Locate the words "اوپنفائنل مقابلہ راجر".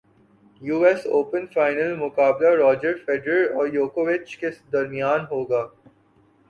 1.07-2.93